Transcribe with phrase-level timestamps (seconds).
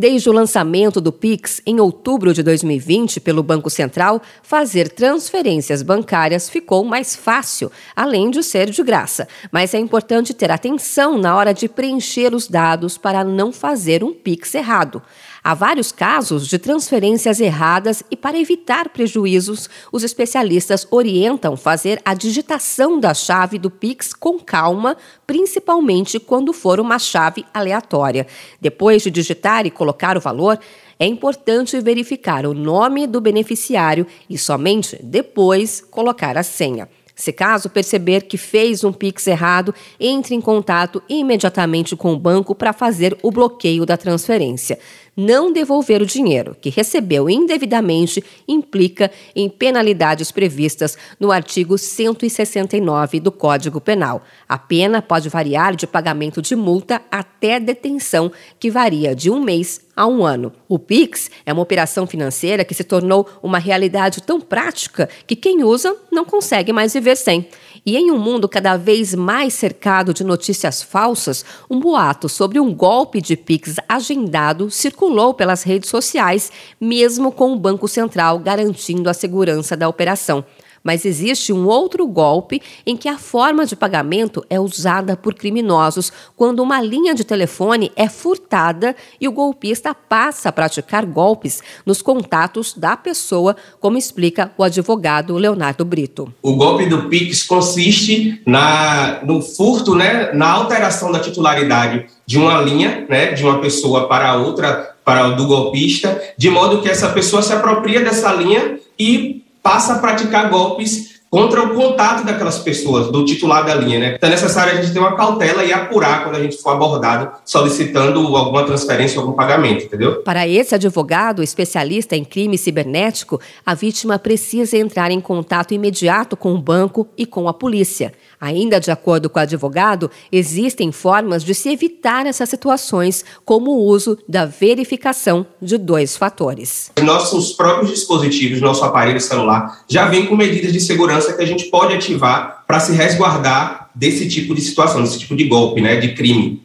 [0.00, 6.48] Desde o lançamento do Pix em outubro de 2020 pelo Banco Central, fazer transferências bancárias
[6.48, 9.26] ficou mais fácil, além de ser de graça.
[9.50, 14.14] Mas é importante ter atenção na hora de preencher os dados para não fazer um
[14.14, 15.02] Pix errado.
[15.48, 22.12] Há vários casos de transferências erradas e, para evitar prejuízos, os especialistas orientam fazer a
[22.12, 24.94] digitação da chave do Pix com calma,
[25.26, 28.26] principalmente quando for uma chave aleatória.
[28.60, 30.60] Depois de digitar e colocar o valor,
[31.00, 36.86] é importante verificar o nome do beneficiário e somente depois colocar a senha.
[37.18, 42.54] Se caso perceber que fez um Pix errado, entre em contato imediatamente com o banco
[42.54, 44.78] para fazer o bloqueio da transferência.
[45.20, 53.32] Não devolver o dinheiro que recebeu indevidamente implica em penalidades previstas no artigo 169 do
[53.32, 54.22] Código Penal.
[54.48, 59.80] A pena pode variar de pagamento de multa até detenção, que varia de um mês
[59.96, 60.52] a um ano.
[60.68, 65.64] O Pix é uma operação financeira que se tornou uma realidade tão prática que quem
[65.64, 67.48] usa não consegue mais viver sem.
[67.84, 72.74] E em um mundo cada vez mais cercado de notícias falsas, um boato sobre um
[72.74, 79.14] golpe de Pix agendado circulou pelas redes sociais, mesmo com o Banco Central garantindo a
[79.14, 80.44] segurança da operação.
[80.82, 86.12] Mas existe um outro golpe em que a forma de pagamento é usada por criminosos
[86.36, 92.02] quando uma linha de telefone é furtada e o golpista passa a praticar golpes nos
[92.02, 96.32] contatos da pessoa, como explica o advogado Leonardo Brito.
[96.42, 102.60] O golpe do Pix consiste na, no furto, né, na alteração da titularidade de uma
[102.60, 107.40] linha, né, de uma pessoa para outra, para do golpista, de modo que essa pessoa
[107.42, 109.37] se apropria dessa linha e
[109.68, 114.14] passa a praticar golpes contra o contato daquelas pessoas, do titular da linha, né?
[114.14, 117.32] Então é necessário a gente ter uma cautela e apurar quando a gente for abordado
[117.44, 120.22] solicitando alguma transferência ou algum pagamento, entendeu?
[120.22, 126.54] Para esse advogado, especialista em crime cibernético, a vítima precisa entrar em contato imediato com
[126.54, 128.14] o banco e com a polícia.
[128.40, 133.84] Ainda de acordo com o advogado, existem formas de se evitar essas situações, como o
[133.84, 136.92] uso da verificação de dois fatores.
[137.02, 141.64] Nossos próprios dispositivos, nosso aparelho celular, já vem com medidas de segurança que a gente
[141.64, 146.14] pode ativar para se resguardar desse tipo de situação, desse tipo de golpe, né, de
[146.14, 146.62] crime.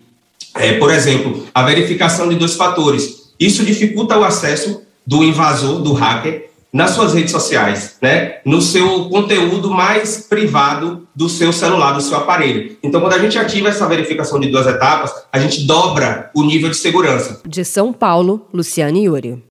[0.55, 3.34] É, por exemplo, a verificação de dois fatores.
[3.40, 8.38] Isso dificulta o acesso do invasor, do hacker, nas suas redes sociais, né?
[8.44, 12.75] No seu conteúdo mais privado do seu celular, do seu aparelho.
[12.81, 16.69] Então, quando a gente ativa essa verificação de duas etapas, a gente dobra o nível
[16.69, 17.41] de segurança.
[17.47, 19.41] De São Paulo, Luciane Yuri.